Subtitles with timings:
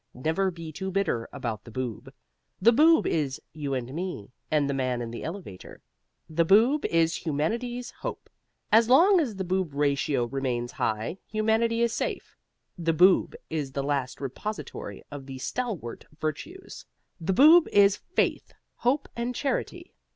[0.15, 2.11] Never be too bitter about the Boob.
[2.59, 5.79] The Boob is you and me and the man in the elevator.
[6.27, 8.27] THE BOOB IS HUMANITY'S HOPE
[8.71, 12.35] As long as the Boob ratio remains high, humanity is safe.
[12.79, 16.87] The Boob is the last repository of the stalwart virtues.
[17.19, 19.93] The Boob is faith, hope and charity.